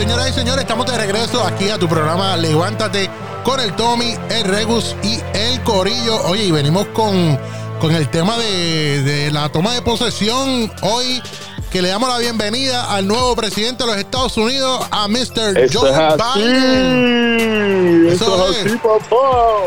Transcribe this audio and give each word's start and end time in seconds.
señoras 0.00 0.30
y 0.30 0.32
señores, 0.32 0.62
estamos 0.62 0.86
de 0.86 0.96
regreso 0.96 1.44
aquí 1.44 1.68
a 1.68 1.78
tu 1.78 1.86
programa 1.88 2.34
Levántate 2.36 3.10
con 3.44 3.60
el 3.60 3.74
Tommy, 3.74 4.14
el 4.30 4.44
Regus 4.44 4.96
y 5.02 5.18
el 5.34 5.60
Corillo. 5.62 6.22
Oye, 6.24 6.44
y 6.44 6.50
venimos 6.50 6.86
con, 6.88 7.38
con 7.80 7.94
el 7.94 8.08
tema 8.08 8.38
de, 8.38 9.02
de 9.02 9.30
la 9.30 9.50
toma 9.50 9.74
de 9.74 9.82
posesión 9.82 10.72
hoy 10.82 11.22
que 11.70 11.82
le 11.82 11.88
damos 11.88 12.08
la 12.08 12.16
bienvenida 12.18 12.90
al 12.94 13.06
nuevo 13.06 13.36
presidente 13.36 13.84
de 13.84 13.90
los 13.90 13.98
Estados 13.98 14.36
Unidos, 14.38 14.86
a 14.90 15.06
Mr. 15.06 15.56
Eso 15.58 15.80
Joe 15.80 15.90
es 15.90 15.96
así. 15.96 16.40
Biden. 16.40 18.08
Eso, 18.10 18.24
Eso 18.24 18.50
es 18.52 18.66
así, 18.66 18.76
papá. 18.78 19.16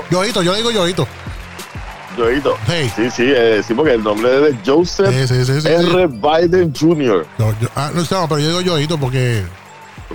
Yoito, 0.10 0.42
yo 0.42 0.54
digo 0.56 0.71
Yoito. 0.71 1.07
Joito. 2.18 2.57
Sí. 2.68 2.92
Sí, 2.96 3.11
sí, 3.11 3.24
eh, 3.28 3.61
sí, 3.65 3.74
porque 3.75 3.93
el 3.93 4.04
nombre 4.04 4.50
es 4.50 4.56
Joseph 4.65 5.10
Sí, 5.10 5.28
sí, 5.28 5.46
sí, 5.46 5.61
sí, 5.61 5.68
R. 5.68 6.07
Biden 6.07 6.74
Jr. 6.75 7.25
No, 7.38 7.52
yo- 7.60 7.70
ah, 7.75 7.92
no, 7.93 8.02
no, 8.02 8.28
pero 8.28 8.39
yo 8.39 8.47
digo 8.50 8.61
Yoito 8.61 8.97
porque 8.97 9.43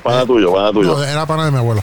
Pana 0.03 0.25
tuyo, 0.27 0.53
pana 0.53 0.73
tuyo. 0.73 0.97
no, 0.97 1.05
era 1.05 1.27
pana 1.27 1.45
de 1.47 1.51
mi 1.51 1.59
abuelo. 1.59 1.83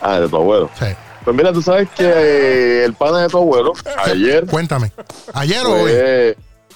Ah, 0.00 0.20
de 0.20 0.28
tu 0.28 0.36
abuelo. 0.36 0.70
Sí. 0.78 0.86
Pues 1.24 1.36
mira, 1.36 1.52
tú 1.52 1.60
sabes 1.60 1.88
que 1.96 2.04
eh, 2.04 2.84
el 2.84 2.94
pana 2.94 3.22
de 3.22 3.28
tu 3.28 3.38
abuelo, 3.38 3.72
ayer, 4.04 4.46
Cuéntame. 4.46 4.92
¿Ayer 5.34 5.64
o 5.66 5.72
hoy? 5.82 5.92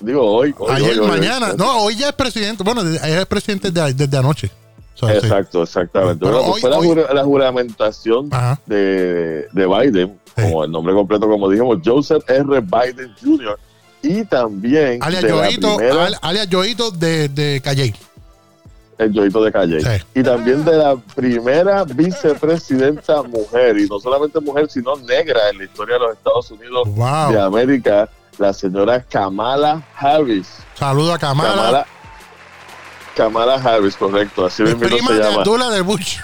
digo 0.01 0.21
hoy, 0.25 0.55
hoy, 0.59 0.71
Ayer, 0.75 1.01
hoy, 1.01 1.07
mañana. 1.09 1.51
hoy. 1.53 1.57
No, 1.57 1.83
hoy 1.85 1.97
ya 1.97 2.09
es 2.09 2.15
presidente. 2.15 2.63
Bueno, 2.65 2.81
ayer 2.81 3.21
es 3.21 3.27
presidente 3.27 3.71
desde, 3.71 3.95
desde 3.95 4.17
anoche. 4.19 4.51
Sí. 4.95 5.07
Exacto, 5.07 5.63
exactamente. 5.63 6.25
Pero 6.25 6.39
Bueno, 6.43 6.51
pues 6.51 6.61
fue 6.61 7.15
la, 7.15 7.25
juramentación 7.25 8.29
de, 8.67 9.47
de 9.53 9.67
Biden, 9.67 10.19
Sí. 10.37 10.43
como 10.43 10.65
el 10.65 10.71
nombre 10.71 10.95
completo, 10.95 11.29
como 11.29 11.49
dijimos, 11.51 11.79
Joseph 11.85 12.23
R. 12.29 12.61
Biden 12.61 13.15
Jr. 13.23 13.59
Y 14.03 14.25
también 14.25 15.03
Alias 15.03 15.23
primera- 15.25 16.07
al- 16.07 16.19
alias 16.23 16.49
Yoito 16.49 16.91
de, 16.91 17.29
de 17.29 17.61
Calle. 17.63 17.95
El 18.99 19.13
Yoito 19.13 19.43
de 19.43 19.51
Calle. 19.53 19.81
Sí. 19.81 20.05
Y 20.15 20.23
también 20.23 20.65
de 20.65 20.77
la 20.77 20.97
primera 21.15 21.85
vicepresidenta 21.85 23.23
mujer, 23.23 23.79
y 23.79 23.87
no 23.87 23.99
solamente 23.99 24.41
mujer, 24.41 24.69
sino 24.71 24.97
negra 24.97 25.49
en 25.51 25.59
la 25.59 25.65
historia 25.65 25.95
de 25.95 26.01
los 26.01 26.13
Estados 26.17 26.51
Unidos 26.51 26.89
Wow. 26.95 27.33
de 27.33 27.41
América, 27.41 28.09
la 28.39 28.53
señora 28.53 29.03
Kamala 29.03 29.83
Harris. 29.97 30.49
Saludo 30.75 31.15
a 31.15 31.19
Kamala. 31.19 31.51
Kamala, 31.55 31.87
Kamala 33.17 33.55
Harris, 33.55 33.97
correcto, 33.97 34.47
así 34.47 34.63
mismo 34.63 34.81
prima 34.81 35.09
se 35.09 35.15
de 35.15 35.21
llama. 35.21 35.37
Abdullah 35.39 35.71
del 35.71 35.83
Bush. 35.83 36.19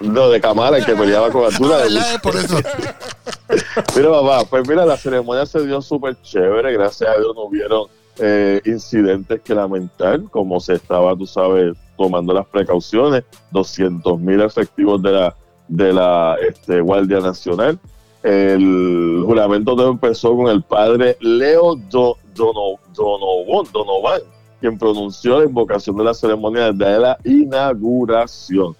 No, 0.00 0.28
de 0.30 0.40
Kamala, 0.40 0.84
que 0.84 0.94
peleaba 0.94 1.30
con 1.30 1.44
Abdullah. 1.52 1.76
Ah, 1.76 1.78
de 1.78 1.84
¿verdad? 1.94 2.14
Es 2.14 2.20
por 2.20 2.36
eso. 2.36 2.56
Mira, 3.96 4.10
papá, 4.10 4.44
pues 4.44 4.68
mira, 4.68 4.84
la 4.86 4.96
ceremonia 4.96 5.46
se 5.46 5.64
dio 5.66 5.80
súper 5.80 6.20
chévere, 6.22 6.72
gracias 6.72 7.08
a 7.10 7.18
Dios 7.18 7.32
no 7.34 7.42
hubieron 7.44 7.86
eh, 8.18 8.60
incidentes 8.64 9.40
que 9.42 9.54
lamentar, 9.54 10.22
como 10.30 10.58
se 10.60 10.74
estaba, 10.74 11.14
tú 11.16 11.26
sabes, 11.26 11.76
tomando 11.96 12.32
las 12.32 12.46
precauciones, 12.46 13.24
200 13.50 14.18
mil 14.20 14.40
efectivos 14.40 15.02
de 15.02 15.12
la, 15.12 15.34
de 15.68 15.92
la 15.92 16.36
este, 16.48 16.80
Guardia 16.80 17.20
Nacional. 17.20 17.78
El 18.22 19.22
juramento 19.24 19.76
todo 19.76 19.90
empezó 19.90 20.36
con 20.36 20.48
el 20.48 20.62
padre 20.62 21.16
Leo 21.20 21.76
Do- 21.76 22.16
Dono- 22.34 22.78
Donovan, 22.94 23.70
Donovan, 23.72 24.20
quien 24.60 24.76
pronunció 24.76 25.38
la 25.40 25.46
invocación 25.46 25.96
de 25.96 26.04
la 26.04 26.14
ceremonia 26.14 26.72
desde 26.72 26.98
la 26.98 27.16
inauguración. 27.24 28.76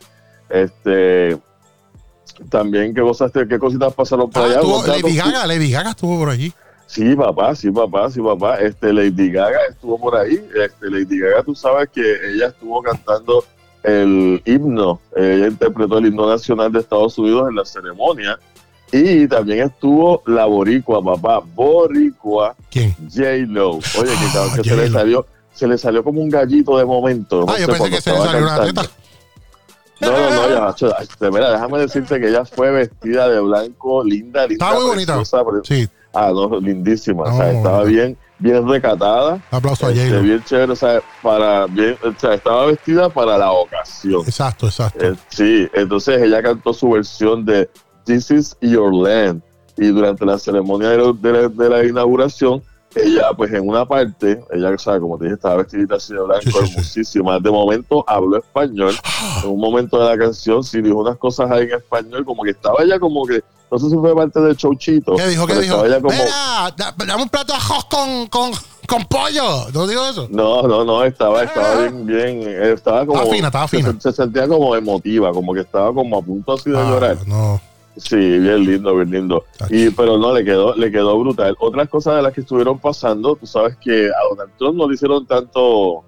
Este, 0.49 1.39
también, 2.51 2.95
¿qué 2.95 3.01
cosas, 3.01 3.31
qué 3.33 3.59
cositas 3.59 3.93
pasaron 3.95 4.31
por 4.31 4.43
Ah, 4.43 4.47
allá? 4.47 4.61
Lady 4.87 5.17
Gaga, 5.17 5.47
Lady 5.47 5.71
Gaga 5.71 5.91
estuvo 5.91 6.19
por 6.19 6.31
allí. 6.31 6.53
Sí, 6.89 7.15
papá, 7.15 7.55
sí, 7.55 7.71
papá, 7.71 8.11
sí, 8.11 8.21
papá. 8.21 8.57
Este, 8.57 8.93
Lady 8.93 9.31
Gaga 9.31 9.59
estuvo 9.71 9.99
por 10.01 10.17
ahí. 10.17 10.43
Este, 10.55 10.91
Lady 10.91 11.21
Gaga, 11.21 11.43
tú 11.43 11.55
sabes 11.55 11.89
que 11.91 12.01
ella 12.33 12.47
estuvo 12.49 12.83
cantando 12.83 13.45
el 13.83 14.43
himno. 14.47 14.99
Ella 15.15 15.49
interpretó 15.49 15.99
el 15.99 16.07
himno 16.07 16.27
nacional 16.29 16.73
de 16.73 16.81
Estados 16.81 17.17
Unidos 17.19 17.51
en 17.51 17.57
la 17.57 17.65
ceremonia. 17.67 18.39
Y 18.91 19.29
también 19.29 19.61
estuvo 19.67 20.23
la 20.27 20.47
boricua, 20.47 21.05
papá. 21.05 21.41
Boricua 21.55 22.57
¿Quién? 22.71 22.97
J-Lo. 23.15 23.73
Oye, 23.77 23.83
que, 23.93 24.39
Ah, 24.39 24.49
que 24.57 24.65
se 24.69 24.77
le 24.77 24.91
salió 24.91 25.27
se 25.53 25.67
le 25.67 25.77
salió 25.77 26.03
como 26.05 26.23
un 26.23 26.31
gallito 26.31 26.79
de 26.79 26.85
momento. 26.87 27.45
no 27.45 27.53
Ah, 27.53 27.59
yo 27.59 27.67
sé, 27.67 27.73
pensé 27.73 27.91
que 27.91 28.01
se 28.01 28.13
le 28.13 28.17
salió 28.19 28.39
una 28.39 28.57
cantando. 28.57 28.83
teta. 28.83 28.95
No, 30.01 30.13
no, 30.13 30.31
no, 30.31 30.49
ya, 30.49 30.61
macho, 30.61 30.99
este, 31.01 31.31
mira, 31.33 31.51
déjame 31.51 31.79
decirte 31.81 32.21
que 32.21 32.29
ella 32.29 32.45
fue 32.45 32.71
vestida 32.71 33.29
de 33.29 33.41
blanco, 33.41 34.05
linda, 34.05 34.47
linda. 34.47 34.65
Estaba 34.65 34.81
muy 34.81 34.91
bonita. 34.91 35.17
preciosa, 35.17 35.45
Sí, 35.65 35.89
Ah, 36.15 36.31
no, 36.33 36.59
lindísima. 36.61 37.25
o 37.25 37.27
Ah, 37.27 37.37
sea, 37.37 37.47
muy 37.47 37.57
estaba 37.57 37.85
bien, 37.85 38.17
bien 38.39 38.67
recatada. 38.69 39.41
aplauso 39.51 39.87
a 39.87 39.91
este, 39.91 40.07
J-Lo. 40.09 40.23
bien 40.23 40.43
chévere, 40.45 40.73
o 40.73 40.77
sea, 40.77 41.01
para, 41.23 41.67
bien, 41.67 41.97
o 42.03 42.19
sea, 42.19 42.35
estaba 42.35 42.67
vestida 42.67 43.09
para 43.09 43.37
la 43.39 43.53
ocasión. 43.53 44.23
Exacto, 44.27 44.67
exacto. 44.67 45.05
Eh, 45.05 45.15
sí, 45.29 45.69
entonces 45.75 46.21
ella 46.23 46.43
cantó 46.43 46.73
su 46.73 46.91
versión 46.91 47.45
de 47.45 47.69
This 48.05 48.31
is 48.31 48.57
Your 48.61 48.93
Land. 48.95 49.43
Y 49.77 49.89
durante 49.89 50.25
la 50.27 50.39
ceremonia 50.39 50.89
de, 50.89 50.99
la- 50.99 51.13
de 51.13 51.33
la, 51.33 51.49
de 51.49 51.69
la 51.69 51.85
inauguración, 51.85 52.63
ella, 52.97 53.29
pues 53.37 53.53
en 53.53 53.69
una 53.69 53.85
parte, 53.87 54.43
ella, 54.51 54.71
o 54.71 54.79
sea, 54.79 54.99
como 54.99 55.17
te 55.19 55.25
dije, 55.27 55.35
estaba 55.35 55.57
vestidita 55.57 55.97
así 55.97 56.15
de 56.15 56.21
blanco, 56.21 56.41
Sí, 56.43 56.51
sí, 56.51 56.65
sí. 56.67 56.73
hermosísima. 56.73 57.39
De 57.39 57.51
momento 57.51 58.03
habló 58.09 58.39
español. 58.39 58.95
En 59.45 59.51
un 59.51 59.61
momento 59.61 60.01
de 60.03 60.07
la 60.09 60.19
canción, 60.19 60.65
sí 60.65 60.81
dijo 60.81 60.97
unas 60.99 61.17
cosas 61.19 61.49
ahí 61.51 61.65
en 61.65 61.75
español, 61.75 62.25
como 62.25 62.43
que 62.43 62.51
estaba 62.51 62.83
ella 62.83 62.99
como 62.99 63.25
que, 63.27 63.43
no 63.71 63.79
sé 63.79 63.89
si 63.91 63.97
fue 63.97 64.15
parte 64.15 64.41
del 64.41 64.57
showchito. 64.57 65.17
¿Qué 65.17 65.27
dijo? 65.29 65.47
¿Qué 65.47 65.55
dijo? 65.61 65.77
como, 65.79 66.11
Mira, 66.11 66.75
da- 66.77 66.95
dame 67.07 67.23
un 67.23 67.29
plato 67.29 67.53
de 67.53 67.59
arroz 67.59 67.85
con, 67.87 68.27
con, 68.29 68.51
con 68.87 69.05
pollo. 69.07 69.69
¿No 69.73 69.87
digo 69.87 70.05
eso? 70.07 70.27
No, 70.31 70.63
no, 70.63 70.85
no, 70.85 71.05
estaba, 71.05 71.43
estaba 71.45 71.81
bien, 71.83 72.07
bien, 72.07 72.43
estaba 72.63 73.05
como... 73.07 73.19
Estaba 73.19 73.35
fina, 73.35 73.47
estaba 73.49 73.69
fina. 73.69 73.95
Se, 74.01 74.13
sentía 74.13 74.49
como 74.49 74.75
emotiva, 74.77 75.33
como 75.33 75.53
que 75.55 75.61
estaba 75.61 75.93
como 75.93 76.19
a 76.19 76.23
punto 76.23 76.53
así 76.55 76.71
de 76.71 76.79
Ah, 76.79 76.89
llorar. 76.91 77.19
no. 77.27 77.61
Sí, 77.97 78.15
bien 78.17 78.65
lindo, 78.65 78.95
bien 78.95 79.11
lindo. 79.11 79.45
Y, 79.71 79.91
pero 79.91 80.19
no, 80.19 80.33
le 80.33 80.45
quedó, 80.45 80.73
le 80.77 80.93
quedó 80.93 81.19
brutal. 81.19 81.57
Otras 81.59 81.89
cosas 81.89 82.15
de 82.15 82.23
las 82.23 82.33
que 82.33 82.43
estuvieron 82.43 82.79
pasando, 82.79 83.35
tú 83.35 83.45
sabes 83.45 83.77
que 83.81 84.07
a 84.07 84.29
Donald 84.31 84.53
Trump 84.57 84.77
no 84.79 84.89
le 84.89 84.95
hicieron 84.95 85.27
tanto, 85.27 86.05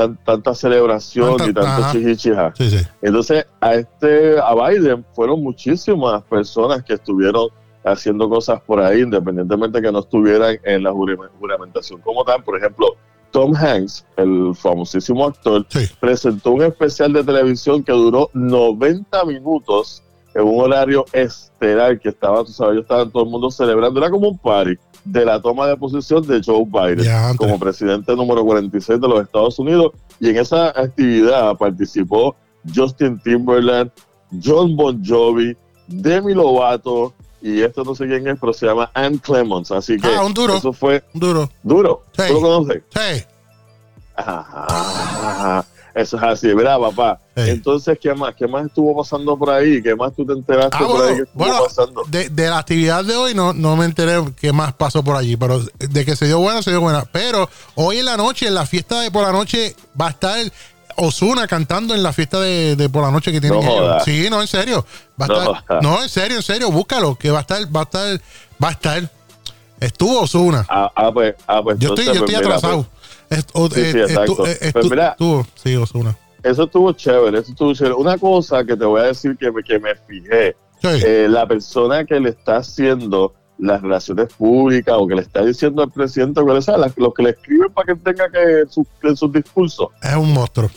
tan- 0.00 0.16
tanta 0.24 0.54
celebración 0.54 1.36
Tanta- 1.36 1.50
y 1.50 1.54
tanto 1.64 1.92
chichichija. 1.92 2.52
Sí, 2.56 2.70
sí. 2.70 2.86
Entonces, 3.02 3.46
a 3.60 3.74
este, 3.74 4.38
a 4.38 4.54
Biden 4.54 5.04
fueron 5.14 5.42
muchísimas 5.42 6.22
personas 6.24 6.82
que 6.84 6.94
estuvieron 6.94 7.48
haciendo 7.84 8.28
cosas 8.28 8.60
por 8.62 8.80
ahí, 8.80 9.00
independientemente 9.00 9.80
que 9.80 9.90
no 9.92 10.00
estuvieran 10.00 10.58
en 10.64 10.82
la 10.82 10.92
jurame- 10.92 11.28
juramentación 11.38 12.00
como 12.00 12.24
tal. 12.24 12.42
Por 12.44 12.56
ejemplo, 12.58 12.88
Tom 13.30 13.54
Hanks, 13.54 14.04
el 14.16 14.52
famosísimo 14.54 15.26
actor, 15.26 15.64
Sí. 15.68 15.86
presentó 16.00 16.50
un 16.50 16.62
especial 16.62 17.12
de 17.12 17.22
televisión 17.24 17.82
que 17.82 17.92
duró 17.92 18.28
90 18.34 19.24
minutos 19.24 20.02
en 20.34 20.42
un 20.42 20.60
horario 20.60 21.04
estelar 21.12 21.98
que 21.98 22.08
estaba, 22.10 22.44
tú 22.44 22.52
sabes, 22.52 22.74
yo 22.76 22.80
estaba 22.82 23.04
todo 23.08 23.24
el 23.24 23.30
mundo 23.30 23.50
celebrando, 23.50 23.98
era 24.00 24.10
como 24.10 24.28
un 24.28 24.38
party 24.38 24.74
de 25.04 25.24
la 25.24 25.40
toma 25.40 25.66
de 25.66 25.76
posición 25.76 26.26
de 26.26 26.40
Joe 26.44 26.64
Biden 26.64 27.04
Ya, 27.04 27.34
como 27.36 27.58
presidente 27.58 28.14
número 28.14 28.44
46 28.44 29.00
de 29.00 29.08
los 29.08 29.22
Estados 29.22 29.58
Unidos 29.58 29.92
y 30.20 30.28
en 30.28 30.36
esa 30.36 30.68
actividad 30.68 31.56
participó 31.56 32.36
Justin 32.74 33.18
Timberland, 33.20 33.90
John 34.44 34.76
Bon 34.76 35.02
Jovi, 35.04 35.56
Demi 35.88 36.34
Lovato 36.34 37.14
y 37.42 37.62
esto 37.62 37.82
no 37.84 37.94
sé 37.94 38.06
quién 38.06 38.28
es, 38.28 38.38
pero 38.38 38.52
se 38.52 38.66
llama 38.66 38.90
Ann 38.94 39.16
Clemons, 39.16 39.72
así 39.72 39.96
que 39.96 40.06
Ah, 40.14 40.22
un 40.24 40.34
duro. 40.34 40.56
eso 40.56 40.72
fue 40.74 41.02
Duro. 41.14 41.48
duro. 41.62 42.02
Sí. 42.12 42.22
¿Tú 42.28 42.34
lo 42.34 42.40
conoces? 42.42 42.82
Sí. 42.94 43.24
Ajá, 44.16 44.44
ajá. 44.68 45.64
Eso 45.94 46.16
es 46.16 46.22
así, 46.22 46.52
¿verdad, 46.54 46.78
papá? 46.78 47.20
Entonces, 47.34 47.98
¿qué 48.00 48.14
más? 48.14 48.34
¿Qué 48.34 48.46
más 48.46 48.66
estuvo 48.66 48.96
pasando 48.96 49.36
por 49.36 49.50
ahí? 49.50 49.82
¿Qué 49.82 49.94
más 49.94 50.12
tú 50.14 50.24
te 50.26 50.32
enteraste 50.32 50.76
Ah, 50.78 50.86
por 50.86 51.02
ahí 51.02 51.16
que 51.16 51.22
estuvo 51.22 51.44
bueno 51.44 51.64
pasando? 51.64 52.02
de, 52.08 52.28
de 52.28 52.48
la 52.48 52.58
actividad 52.58 53.04
de 53.04 53.16
hoy 53.16 53.34
no, 53.34 53.52
no 53.52 53.76
me 53.76 53.84
enteré 53.86 54.22
qué 54.40 54.52
más 54.52 54.72
pasó 54.74 55.02
por 55.02 55.16
allí, 55.16 55.36
pero 55.36 55.60
de 55.78 56.04
que 56.04 56.16
se 56.16 56.26
dio 56.26 56.38
buena, 56.38 56.62
se 56.62 56.70
dio 56.70 56.80
buena. 56.80 57.04
Pero 57.10 57.48
hoy 57.74 57.98
en 57.98 58.04
la 58.04 58.16
noche, 58.16 58.46
en 58.46 58.54
la 58.54 58.66
fiesta 58.66 59.00
de 59.00 59.10
por 59.10 59.22
la 59.22 59.32
noche, 59.32 59.74
va 60.00 60.08
a 60.08 60.10
estar 60.10 60.38
Osuna 60.96 61.46
cantando 61.46 61.94
en 61.94 62.02
la 62.02 62.12
fiesta 62.12 62.40
de, 62.40 62.76
de 62.76 62.88
por 62.90 63.02
la 63.02 63.10
noche 63.10 63.32
que 63.32 63.40
tienen 63.40 63.64
No. 63.64 64.00
Sí, 64.00 64.28
no, 64.28 64.40
en 64.42 64.48
serio. 64.48 64.84
Va 65.20 65.24
a 65.24 65.28
No 65.28 65.54
estar, 65.54 65.82
no, 65.82 66.02
en 66.02 66.08
serio, 66.08 66.36
en 66.36 66.42
serio, 66.42 66.70
búscalo, 66.70 67.14
que 67.16 67.30
va 67.30 67.38
a 67.38 67.40
estar, 67.42 67.58
va 67.74 67.80
a 67.80 67.84
estar, 67.84 68.20
va 68.62 68.68
a 68.68 68.72
estar. 68.72 69.10
Estuvo 69.78 70.20
Osuna. 70.20 70.66
Ah, 70.68 70.90
ah, 70.94 71.10
pues, 71.10 71.34
ah, 71.46 71.62
pues 71.62 71.78
Yo 71.78 71.90
estoy, 71.90 72.04
yo 72.06 72.12
estoy 72.12 72.34
pues, 72.34 72.36
atrasado. 72.46 72.74
Pues 72.82 72.86
estuvo, 72.86 72.99
sí, 75.54 75.76
Osuna. 75.76 76.16
eso 76.42 76.64
estuvo 76.64 76.92
chévere, 76.92 77.38
eso 77.38 77.52
estuvo 77.52 77.72
chévere. 77.74 77.94
Una 77.94 78.18
cosa 78.18 78.64
que 78.64 78.76
te 78.76 78.84
voy 78.84 79.00
a 79.00 79.04
decir 79.04 79.36
que 79.36 79.50
me, 79.52 79.62
que 79.62 79.78
me 79.78 79.94
fijé, 79.94 80.56
Sí. 80.82 80.88
eh, 81.04 81.26
la 81.28 81.46
persona 81.46 82.04
que 82.04 82.18
le 82.18 82.30
está 82.30 82.56
haciendo 82.56 83.34
las 83.58 83.82
relaciones 83.82 84.32
públicas 84.32 84.94
o 84.98 85.06
que 85.06 85.14
le 85.14 85.20
está 85.22 85.44
diciendo 85.44 85.82
al 85.82 85.90
presidente, 85.90 86.40
sea, 86.62 86.78
la- 86.78 86.90
los 86.96 87.12
que 87.12 87.22
le 87.22 87.30
escriben 87.30 87.70
para 87.72 87.86
que 87.88 88.00
tenga 88.00 88.30
que 88.30 88.64
su- 88.70 88.86
sus 89.14 89.30
discursos, 89.32 89.88
es 90.02 90.16
un 90.16 90.32
monstruo. 90.32 90.70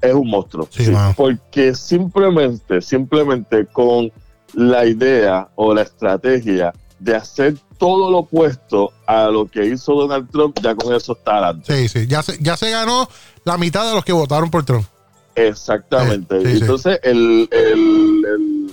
es 0.00 0.12
un 0.14 0.28
monstruo. 0.28 0.68
Sí, 0.70 0.92
porque 1.16 1.74
simplemente, 1.74 2.80
simplemente 2.82 3.66
con 3.66 4.10
la 4.54 4.84
idea 4.86 5.48
o 5.54 5.72
la 5.74 5.82
estrategia 5.82 6.72
de 6.98 7.14
hacer 7.14 7.56
todo 7.78 8.10
lo 8.10 8.18
opuesto 8.18 8.92
a 9.06 9.26
lo 9.26 9.46
que 9.46 9.64
hizo 9.66 9.94
Donald 9.94 10.30
Trump, 10.30 10.58
ya 10.62 10.74
con 10.74 10.94
eso 10.94 11.12
está 11.12 11.32
adelante. 11.32 11.76
Sí, 11.76 11.88
sí. 11.88 12.06
Ya 12.06 12.22
se, 12.22 12.38
ya 12.42 12.56
se 12.56 12.70
ganó 12.70 13.08
la 13.44 13.56
mitad 13.56 13.88
de 13.88 13.94
los 13.94 14.04
que 14.04 14.12
votaron 14.12 14.50
por 14.50 14.64
Trump. 14.64 14.86
Exactamente. 15.34 16.36
Entonces, 16.36 16.98
El, 17.02 17.48
el, 17.52 18.70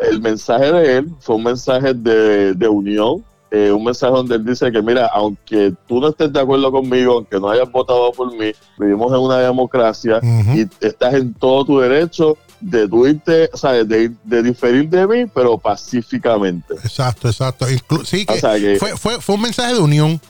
el, 0.00 0.20
mensaje 0.20 0.70
de 0.70 0.96
él 0.98 1.08
fue 1.20 1.36
un 1.36 1.44
mensaje 1.44 1.94
de, 1.94 2.52
de 2.52 2.68
unión, 2.68 3.24
eh, 3.50 3.72
un 3.72 3.84
mensaje 3.84 4.12
donde 4.12 4.36
él 4.36 4.44
dice 4.44 4.70
que, 4.70 4.82
mira, 4.82 5.06
aunque 5.06 5.72
tú 5.88 6.00
no 6.00 6.08
estés 6.08 6.32
de 6.32 6.40
acuerdo 6.40 6.70
conmigo, 6.70 7.14
aunque 7.14 7.40
no 7.40 7.48
hayas 7.48 7.70
votado 7.72 8.12
por 8.12 8.30
mí, 8.36 8.52
vivimos 8.78 9.12
en 9.12 9.18
una 9.20 9.38
democracia 9.38 10.20
y 10.54 10.66
estás 10.84 11.14
en 11.14 11.32
todo 11.34 11.64
tu 11.64 11.78
derecho 11.80 12.36
de 12.60 13.48
o 13.52 13.56
sea, 13.56 13.84
de, 13.84 14.12
de, 14.24 14.42
diferir 14.42 14.88
de 14.88 15.06
mí, 15.06 15.26
pero 15.32 15.58
pacíficamente. 15.58 16.74
Exacto, 16.74 17.28
exacto. 17.28 17.66
sí, 18.04 18.26
que, 18.26 18.76
fue, 18.78 18.96
fue, 18.96 19.20
fue 19.20 19.34
un 19.34 19.42
mensaje 19.42 19.74
de 19.74 19.80
unión. 19.80 20.20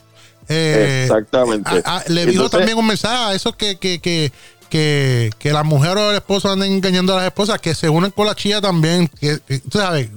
Eh, 0.47 1.03
exactamente. 1.03 1.71
le 2.07 2.25
dijo 2.25 2.49
también 2.49 2.77
un 2.77 2.87
mensaje 2.87 3.15
a 3.15 3.33
esos 3.33 3.55
que, 3.55 3.77
que, 3.77 3.99
que, 3.99 4.31
que, 4.69 5.29
que 5.37 5.53
la 5.53 5.63
mujer 5.63 5.97
o 5.97 6.09
el 6.09 6.15
esposo 6.15 6.51
anden 6.51 6.71
engañando 6.71 7.13
a 7.13 7.17
las 7.17 7.25
esposas, 7.25 7.59
que 7.59 7.75
se 7.75 7.89
unen 7.89 8.11
con 8.11 8.25
la 8.25 8.35
chía 8.35 8.59
también, 8.59 9.07
que, 9.07 9.37
tú 9.69 9.77
sabes, 9.77 10.09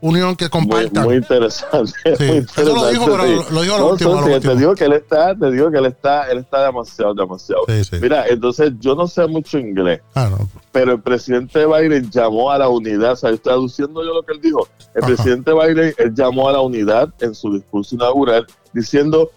unión 0.00 0.36
que 0.36 0.48
compartan. 0.48 1.04
Muy, 1.04 1.16
interesante. 1.16 1.92
Eso 2.04 2.74
lo 2.74 2.88
dijo, 2.88 3.04
pero 3.06 3.26
lo, 3.50 3.62
dijo 3.62 3.78
lo 3.78 3.90
último, 3.90 4.24
Te 4.24 4.56
digo 4.56 4.74
que 4.74 4.84
él 4.84 4.92
está, 4.94 5.34
te 5.34 5.50
digo 5.50 5.70
que 5.70 5.78
él 5.78 5.86
está, 5.86 6.30
él 6.30 6.38
está 6.38 6.66
demasiado, 6.66 7.14
demasiado. 7.14 7.62
Mira, 8.00 8.26
entonces 8.28 8.72
yo 8.80 8.94
no 8.94 9.06
sé 9.06 9.26
mucho 9.26 9.58
inglés, 9.58 10.00
ah, 10.14 10.30
pero 10.72 10.92
el 10.92 11.00
presidente 11.00 11.66
Biden 11.66 12.10
llamó 12.10 12.50
a 12.50 12.58
la 12.58 12.68
unidad, 12.68 13.12
o 13.12 13.16
sea, 13.16 13.30
estoy 13.30 13.52
traduciendo 13.52 14.04
yo 14.04 14.14
lo 14.14 14.22
que 14.22 14.32
él 14.34 14.40
dijo. 14.40 14.68
El 14.94 15.02
presidente 15.02 15.52
Biden 15.52 15.94
él 15.96 16.14
llamó 16.14 16.48
a 16.48 16.52
la 16.52 16.60
unidad 16.60 17.08
en 17.20 17.34
su 17.34 17.52
discurso 17.54 17.94
inaugural 17.94 18.46
diciendo 18.72 19.30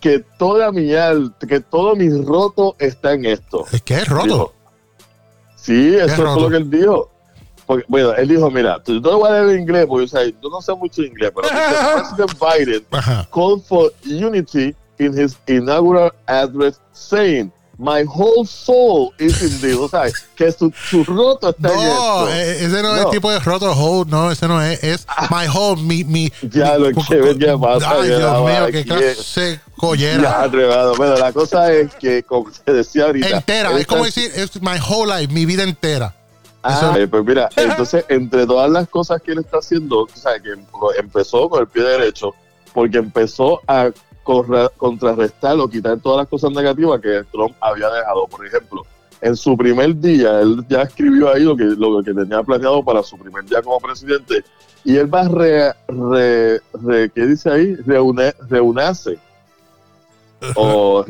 que 0.00 0.18
toda 0.38 0.72
mi 0.72 0.90
que 1.48 1.60
todo 1.60 1.94
mi 1.94 2.08
roto 2.22 2.74
está 2.78 3.12
en 3.12 3.24
esto. 3.24 3.64
¿Es 3.72 3.82
que 3.82 3.94
es 3.94 4.08
roto? 4.08 4.52
sí, 5.54 5.94
eso 5.94 6.06
es, 6.06 6.42
lo 6.42 6.50
que 6.50 6.56
él 6.56 6.70
dijo. 6.70 7.11
Bueno, 7.88 8.12
él 8.14 8.28
dijo, 8.28 8.50
mira, 8.50 8.82
yo 8.86 9.00
no 9.00 9.18
voy 9.18 9.30
a 9.30 9.32
leer 9.40 9.56
en 9.56 9.60
inglés, 9.62 9.86
porque 9.86 10.06
yo 10.06 10.48
no 10.48 10.60
sé 10.60 10.74
mucho 10.74 11.02
inglés, 11.02 11.32
pero 11.34 11.48
President 12.16 12.38
Biden 12.40 13.26
called 13.30 13.62
for 13.64 13.90
unity 14.04 14.74
in 14.98 15.12
his 15.18 15.36
inaugural 15.46 16.12
address, 16.26 16.80
saying, 16.92 17.52
My 17.78 18.04
whole 18.04 18.44
soul 18.44 19.12
is 19.18 19.42
in 19.42 19.60
this. 19.60 19.76
O 19.76 19.88
sea, 19.88 20.04
que 20.36 20.52
su, 20.52 20.72
su 20.88 21.02
roto 21.02 21.48
está 21.48 21.68
no, 21.68 21.72
en 21.72 21.80
esto. 21.80 22.28
Eh, 22.28 22.64
ese 22.66 22.82
no, 22.82 22.96
es 22.96 23.04
el 23.06 23.10
tipo 23.10 23.30
de 23.30 23.40
roto 23.40 23.72
whole, 23.72 24.08
no, 24.08 24.30
ese 24.30 24.46
no 24.46 24.62
es. 24.62 24.82
Es 24.84 25.06
my 25.30 25.48
whole, 25.48 25.82
mi. 25.82 26.04
mi 26.04 26.32
ya 26.42 26.78
lo 26.78 26.92
que 26.92 27.16
ven 27.16 27.40
ya 27.40 27.58
pasa. 27.58 27.90
Ay, 27.90 28.08
Dios 28.08 28.44
mío, 28.44 28.66
qué 28.70 28.84
clase 28.84 29.60
collera. 29.76 30.22
Ya, 30.22 30.42
atrevado. 30.42 30.94
Bueno, 30.96 31.16
la 31.16 31.32
cosa 31.32 31.72
es 31.72 31.92
que, 31.94 32.22
como 32.22 32.50
se 32.52 32.72
decía 32.72 33.06
ahorita. 33.06 33.28
Entera, 33.28 33.76
es 33.76 33.86
como 33.86 34.04
decir, 34.04 34.30
es 34.32 34.62
my 34.62 34.78
whole 34.78 35.12
life, 35.12 35.32
mi 35.32 35.44
vida 35.44 35.64
entera. 35.64 36.14
Ah, 36.62 36.96
pues 37.10 37.24
mira, 37.24 37.48
entonces, 37.56 38.04
entre 38.08 38.46
todas 38.46 38.70
las 38.70 38.88
cosas 38.88 39.20
que 39.20 39.32
él 39.32 39.38
está 39.38 39.58
haciendo, 39.58 40.02
o 40.02 40.08
sea, 40.08 40.38
que 40.38 40.54
empezó 40.98 41.48
con 41.48 41.60
el 41.60 41.66
pie 41.66 41.82
derecho, 41.82 42.34
porque 42.72 42.98
empezó 42.98 43.60
a 43.66 43.90
contrarrestar 44.22 45.58
o 45.58 45.68
quitar 45.68 45.98
todas 45.98 46.18
las 46.18 46.28
cosas 46.28 46.52
negativas 46.52 47.00
que 47.00 47.24
Trump 47.32 47.54
había 47.60 47.90
dejado. 47.90 48.26
Por 48.28 48.46
ejemplo, 48.46 48.86
en 49.20 49.36
su 49.36 49.56
primer 49.56 49.96
día, 49.96 50.40
él 50.40 50.64
ya 50.68 50.82
escribió 50.82 51.32
ahí 51.32 51.42
lo 51.42 51.56
que, 51.56 51.64
lo 51.64 52.02
que 52.02 52.14
tenía 52.14 52.42
planeado 52.42 52.84
para 52.84 53.02
su 53.02 53.18
primer 53.18 53.44
día 53.44 53.60
como 53.62 53.80
presidente 53.80 54.44
y 54.84 54.96
él 54.96 55.12
va 55.12 55.20
a 55.20 55.28
re, 55.28 56.60
re, 56.82 57.10
¿qué 57.14 57.26
dice 57.26 57.50
ahí? 57.50 57.76
Reune, 57.76 58.34
reunarse. 58.48 59.18
o 60.56 61.04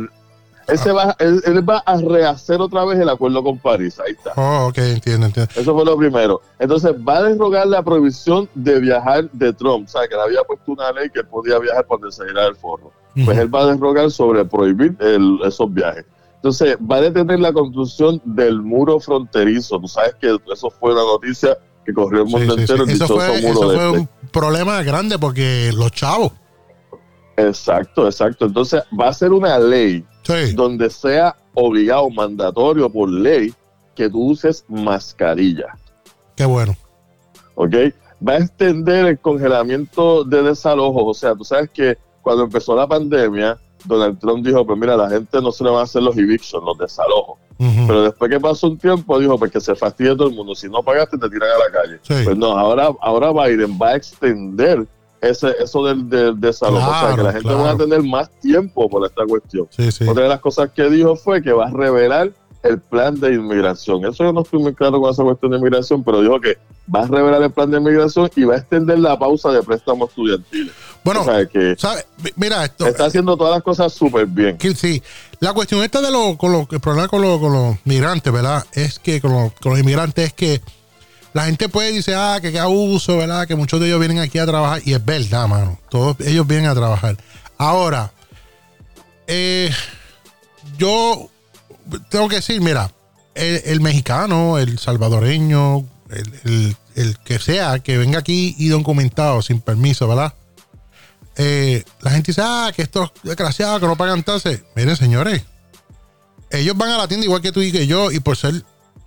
ese 0.68 0.92
va, 0.92 1.16
él, 1.18 1.68
va 1.68 1.78
a 1.78 1.96
rehacer 1.96 2.60
otra 2.60 2.84
vez 2.84 2.98
el 2.98 3.08
acuerdo 3.08 3.42
con 3.42 3.58
París. 3.58 3.98
Ahí 4.00 4.12
está. 4.12 4.32
Oh, 4.36 4.68
ok, 4.68 4.78
entiendo, 4.78 5.26
entiendo. 5.26 5.52
Eso 5.56 5.74
fue 5.74 5.84
lo 5.84 5.96
primero. 5.96 6.40
Entonces, 6.58 6.92
va 6.92 7.18
a 7.18 7.22
derrogar 7.22 7.66
la 7.66 7.82
prohibición 7.82 8.48
de 8.54 8.80
viajar 8.80 9.30
de 9.30 9.52
Trump. 9.52 9.88
O 9.88 9.90
sea, 9.90 10.06
que 10.08 10.14
le 10.14 10.22
había 10.22 10.42
puesto 10.44 10.72
una 10.72 10.92
ley 10.92 11.10
que 11.10 11.24
podía 11.24 11.58
viajar 11.58 11.86
cuando 11.86 12.10
se 12.10 12.24
el 12.24 12.56
forro. 12.56 12.92
Pues 13.24 13.36
él 13.36 13.54
va 13.54 13.62
a 13.62 13.66
derrogar 13.66 14.10
sobre 14.10 14.44
prohibir 14.44 14.96
esos 15.44 15.72
viajes. 15.72 16.04
Entonces, 16.36 16.76
va 16.78 16.96
a 16.96 17.00
detener 17.02 17.40
la 17.40 17.52
construcción 17.52 18.20
del 18.24 18.62
muro 18.62 18.98
fronterizo. 18.98 19.78
Tú 19.78 19.86
sabes 19.86 20.14
que 20.20 20.36
eso 20.52 20.70
fue 20.70 20.92
una 20.92 21.02
noticia 21.02 21.58
que 21.84 21.92
corrió 21.92 22.22
el 22.22 22.28
mundo 22.28 22.56
entero. 22.56 22.84
Eso 22.84 23.06
fue, 23.06 23.38
eso 23.38 23.54
fue 23.54 23.90
un 23.90 24.08
problema 24.32 24.82
grande 24.82 25.18
porque 25.18 25.70
los 25.74 25.92
chavos. 25.92 26.32
Exacto, 27.48 28.06
exacto. 28.06 28.46
Entonces, 28.46 28.82
va 28.98 29.08
a 29.08 29.12
ser 29.12 29.32
una 29.32 29.58
ley 29.58 30.04
donde 30.54 30.90
sea 30.90 31.36
obligado, 31.54 32.08
mandatorio 32.10 32.90
por 32.90 33.10
ley, 33.10 33.52
que 33.94 34.08
tú 34.08 34.30
uses 34.30 34.64
mascarilla. 34.68 35.76
Qué 36.36 36.44
bueno. 36.44 36.76
¿Ok? 37.54 37.74
Va 38.26 38.34
a 38.34 38.38
extender 38.38 39.06
el 39.06 39.18
congelamiento 39.18 40.24
de 40.24 40.42
desalojos. 40.42 41.02
O 41.06 41.14
sea, 41.14 41.34
tú 41.34 41.44
sabes 41.44 41.70
que 41.70 41.98
cuando 42.22 42.44
empezó 42.44 42.74
la 42.74 42.86
pandemia, 42.86 43.58
Donald 43.84 44.18
Trump 44.18 44.46
dijo, 44.46 44.64
pues 44.64 44.78
mira, 44.78 44.96
la 44.96 45.10
gente 45.10 45.40
no 45.40 45.50
se 45.50 45.64
le 45.64 45.70
va 45.70 45.80
a 45.80 45.84
hacer 45.84 46.02
los 46.02 46.16
evictions, 46.16 46.64
los 46.64 46.78
desalojos. 46.78 47.38
Pero 47.58 48.02
después 48.02 48.28
que 48.28 48.40
pasó 48.40 48.68
un 48.68 48.78
tiempo, 48.78 49.20
dijo, 49.20 49.38
pues 49.38 49.52
que 49.52 49.60
se 49.60 49.76
fastidie 49.76 50.16
todo 50.16 50.28
el 50.28 50.34
mundo. 50.34 50.52
Si 50.54 50.68
no 50.68 50.82
pagaste, 50.82 51.16
te 51.16 51.28
tiran 51.28 51.48
a 51.50 51.58
la 51.58 51.70
calle. 51.70 52.24
Pues 52.24 52.36
no, 52.36 52.58
ahora, 52.58 52.90
ahora 53.00 53.30
Biden 53.30 53.78
va 53.80 53.90
a 53.90 53.96
extender 53.96 54.86
ese, 55.22 55.54
eso 55.60 55.84
del, 55.84 56.08
del 56.08 56.38
desalojo. 56.40 56.90
o 56.90 57.00
sea, 57.00 57.16
que 57.16 57.22
la 57.22 57.32
gente 57.32 57.54
va 57.54 57.70
a 57.70 57.76
tener 57.76 58.02
más 58.02 58.28
tiempo 58.40 58.88
por 58.90 59.06
esta 59.06 59.24
cuestión. 59.24 59.69
Otra 60.08 60.24
de 60.24 60.28
las 60.28 60.40
cosas 60.40 60.70
que 60.70 60.90
dijo 60.90 61.16
fue 61.16 61.40
que 61.40 61.52
va 61.52 61.69
a 61.69 61.70
revelar 61.70 62.32
el 62.62 62.80
plan 62.80 63.19
de 63.19 63.34
inmigración. 63.34 64.04
Eso 64.04 64.24
yo 64.24 64.32
no 64.32 64.42
estoy 64.42 64.60
muy 64.60 64.74
claro 64.74 65.00
con 65.00 65.10
esa 65.10 65.22
cuestión 65.22 65.52
de 65.52 65.58
inmigración, 65.58 66.04
pero 66.04 66.20
dijo 66.20 66.40
que 66.40 66.58
va 66.94 67.02
a 67.02 67.06
revelar 67.06 67.42
el 67.42 67.50
plan 67.50 67.70
de 67.70 67.78
inmigración 67.78 68.30
y 68.36 68.44
va 68.44 68.54
a 68.54 68.58
extender 68.58 68.98
la 68.98 69.19
pausa 69.19 69.50
de 69.50 69.62
préstamos 69.62 70.10
estudiantiles. 70.10 70.72
Bueno, 71.04 71.24
que 71.52 71.76
mira 72.36 72.64
esto. 72.64 72.86
Está 72.86 73.06
haciendo 73.06 73.36
todas 73.36 73.54
las 73.54 73.62
cosas 73.62 73.92
súper 73.92 74.26
bien. 74.26 74.58
sí. 74.76 75.02
La 75.40 75.52
cuestión 75.52 75.82
esta 75.82 76.00
de 76.00 76.12
lo, 76.12 76.36
con 76.38 76.52
lo, 76.52 76.69
el 76.70 76.78
problema 76.78 77.08
con, 77.08 77.20
con 77.40 77.52
los 77.52 77.76
migrantes, 77.84 78.32
¿verdad? 78.32 78.64
Es 78.72 79.00
que 79.00 79.20
con, 79.20 79.50
con 79.50 79.72
los 79.72 79.80
inmigrantes 79.80 80.26
es 80.26 80.32
que 80.32 80.60
la 81.32 81.46
gente 81.46 81.69
puede 81.69 81.93
decir, 81.93 82.14
ah, 82.14 82.38
que 82.43 82.52
qué 82.52 82.58
abuso, 82.58 83.17
¿verdad? 83.17 83.46
Que 83.46 83.56
muchos 83.56 83.81
de 83.81 83.87
ellos 83.87 83.99
vienen 84.00 84.19
aquí 84.19 84.38
a 84.38 84.46
trabajar. 84.46 84.82
Y 84.84 84.93
es 84.93 85.05
verdad, 85.05 85.49
mano. 85.49 85.79
Todos 85.88 86.17
ellos 86.20 86.46
vienen 86.46 86.67
a 86.67 86.74
trabajar. 86.74 87.17
Ahora, 87.56 88.12
eh, 89.27 89.70
yo 90.77 91.31
tengo 92.10 92.29
que 92.29 92.36
decir, 92.36 92.60
mira, 92.60 92.93
el, 93.34 93.81
mexicano, 93.81 94.58
el 94.58 94.79
salvadoreño, 94.79 95.86
el, 96.10 96.77
que 97.24 97.39
sea, 97.39 97.79
que 97.79 97.96
venga 97.96 98.19
aquí 98.19 98.55
y 98.58 98.69
documentado 98.69 99.41
sin 99.41 99.60
permiso, 99.60 100.06
¿verdad? 100.06 100.34
Eh, 101.36 101.82
la 102.01 102.10
gente 102.10 102.32
dice, 102.32 102.43
ah, 102.44 102.70
que 102.77 102.82
estos 102.82 103.10
desgraciados 103.22 103.81
que 103.81 103.86
no 103.86 103.96
pagan 103.96 104.22
tasas. 104.22 104.60
Miren, 104.77 104.96
señores, 104.96 105.43
ellos 106.51 106.77
van 106.77 106.91
a 106.91 106.98
la 106.98 107.08
tienda 107.08 107.24
igual 107.24 107.41
que 107.41 107.53
tú 107.53 107.62
y 107.62 107.72
que 107.72 107.86
yo, 107.86 108.12
y 108.12 108.20
por 108.20 108.36
ser 108.36 108.62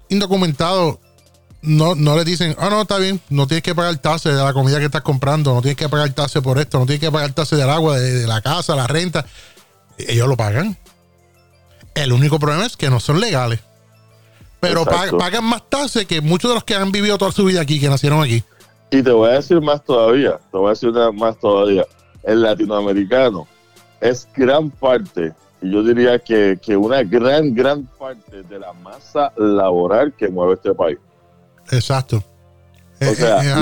indocumentados, 0.09 0.97
no, 1.65 1.95
no 1.95 2.15
les 2.15 2.25
dicen, 2.25 2.55
ah, 2.59 2.69
no, 2.69 2.81
está 2.81 2.97
bien, 2.97 3.19
no 3.29 3.47
tienes 3.47 3.63
que 3.63 3.75
pagar 3.75 3.97
tasa 3.97 4.29
de 4.29 4.43
la 4.43 4.53
comida 4.53 4.79
que 4.79 4.85
estás 4.85 5.01
comprando, 5.01 5.53
no 5.53 5.61
tienes 5.61 5.77
que 5.77 5.89
pagar 5.89 6.11
tasa 6.13 6.41
por 6.41 6.57
esto, 6.57 6.79
no 6.79 6.85
tienes 6.85 7.01
que 7.01 7.11
pagar 7.11 7.33
tasa 7.33 7.55
del 7.55 7.69
agua, 7.69 7.99
de, 7.99 8.27
la 8.27 8.41
casa, 8.41 8.75
la 8.75 8.87
renta. 8.87 9.25
Ellos 9.97 10.27
lo 10.27 10.37
pagan. 10.37 10.77
El 11.93 12.11
único 12.11 12.39
problema 12.39 12.65
es 12.65 12.75
que 12.75 12.89
no 12.89 12.99
son 12.99 13.19
legales. 13.19 13.59
Pero 14.59 14.83
pagan 14.85 15.43
más 15.43 15.69
tasas 15.69 16.05
que 16.05 16.21
muchos 16.21 16.49
de 16.49 16.55
los 16.55 16.63
que 16.63 16.75
han 16.75 16.91
vivido 16.91 17.17
toda 17.17 17.31
su 17.31 17.45
vida 17.45 17.61
aquí, 17.61 17.79
que 17.79 17.89
nacieron 17.89 18.23
aquí. 18.23 18.43
Y 18.91 19.03
te 19.03 19.11
voy 19.11 19.29
a 19.29 19.33
decir 19.33 19.61
más 19.61 19.83
todavía, 19.83 20.39
te 20.51 20.57
voy 20.57 20.67
a 20.67 20.69
decir 20.71 20.91
más 21.13 21.37
todavía. 21.39 21.85
El 22.23 22.41
latinoamericano 22.41 23.47
es 24.01 24.27
gran 24.35 24.69
parte, 24.71 25.33
y 25.61 25.71
yo 25.71 25.83
diría 25.83 26.19
que, 26.19 26.57
que 26.61 26.75
una 26.75 27.03
gran, 27.03 27.53
gran 27.53 27.85
parte 27.85 28.43
de 28.43 28.59
la 28.59 28.73
masa 28.73 29.31
laboral 29.37 30.13
que 30.13 30.29
mueve 30.29 30.53
este 30.55 30.73
país. 30.73 30.97
Exacto. 31.71 32.23
O 33.01 33.13
sea, 33.13 33.61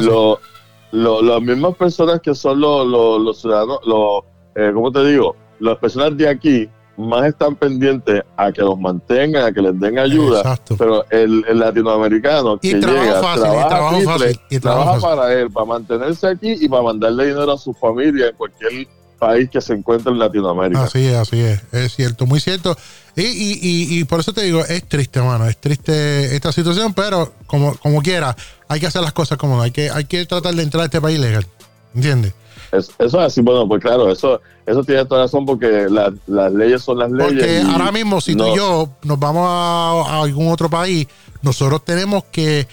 lo, 0.91 1.22
las 1.22 1.41
mismas 1.41 1.75
personas 1.75 2.22
que 2.22 2.36
son 2.36 2.60
los, 2.62 2.88
los, 2.88 3.41
ciudadanos, 3.41 3.79
los, 3.86 4.24
eh, 4.55 4.72
¿cómo 4.74 4.91
te 4.91 5.03
digo? 5.05 5.36
Las 5.60 5.77
personas 5.77 6.15
de 6.17 6.29
aquí 6.29 6.69
más 6.98 7.25
están 7.25 7.55
pendientes 7.55 8.22
a 8.38 8.51
que 8.51 8.62
los 8.62 8.79
mantengan, 8.79 9.45
a 9.45 9.51
que 9.51 9.62
les 9.62 9.79
den 9.79 9.98
ayuda. 9.98 10.39
Exacto. 10.39 10.75
Pero 10.77 11.05
el, 11.10 11.43
latinoamericano 11.57 12.60
que 12.60 12.74
llega, 12.74 13.19
trabaja, 13.19 14.17
y 14.50 14.60
trabaja 14.60 15.00
para 15.00 15.33
él, 15.33 15.50
para 15.50 15.65
mantenerse 15.65 16.27
aquí 16.27 16.55
y 16.60 16.69
para 16.69 16.83
mandarle 16.83 17.27
dinero 17.27 17.51
a 17.51 17.57
su 17.57 17.74
familia 17.74 18.27
en 18.27 18.36
cualquier 18.36 18.88
país 19.17 19.50
que 19.50 19.62
se 19.62 19.74
encuentre 19.74 20.12
en 20.12 20.19
Latinoamérica. 20.19 20.83
Así 20.83 21.07
es, 21.07 21.15
así 21.15 21.39
es, 21.39 21.63
es 21.72 21.95
cierto, 21.95 22.25
muy 22.25 22.39
cierto. 22.39 22.75
Y, 23.15 23.22
y, 23.22 24.00
y, 24.00 24.03
por 24.05 24.20
eso 24.22 24.34
te 24.34 24.41
digo, 24.41 24.65
es 24.65 24.88
triste, 24.89 25.22
mano, 25.22 25.48
es 25.48 25.58
triste 25.58 26.36
esta 26.36 26.51
situación, 26.51 26.93
pero 26.96 27.32
como, 27.46 27.75
como 27.75 28.01
quiera, 28.01 28.36
hay 28.67 28.79
que 28.79 28.88
hacer 28.88 29.03
las 29.03 29.13
cosas 29.13 29.38
como 29.38 29.62
hay 29.62 29.70
que, 29.70 29.91
hay 29.91 30.05
que 30.05 30.25
tratar 30.25 30.55
de 30.55 30.63
entrar 30.63 30.82
a 30.82 30.86
este 30.86 31.00
país 31.00 31.20
legal. 31.20 31.46
¿Entiendes? 31.93 32.34
Eso, 32.72 32.91
eso 32.98 33.20
es 33.22 33.27
así, 33.27 33.41
bueno, 33.41 33.67
pues 33.67 33.84
claro, 33.84 34.12
eso, 34.12 34.41
eso 34.65 34.84
tiene 34.84 35.05
toda 35.05 35.25
razón 35.25 35.46
porque 35.46 35.86
la- 35.91 36.12
las 36.25 36.51
leyes 36.51 36.82
son 36.82 36.98
las 36.98 37.12
leyes. 37.12 37.34
Porque 37.34 37.62
ahora 37.72 37.91
mismo, 37.91 38.20
si 38.20 38.36
tú 38.36 38.48
y 38.48 38.55
yo 38.58 38.89
nos 39.03 39.20
vamos 39.20 39.46
a, 39.48 40.12
a 40.15 40.24
algún 40.24 40.51
otro 40.51 40.72
país, 40.72 41.08
nosotros 41.43 41.86
tenemos 41.86 42.24
que 42.32 42.67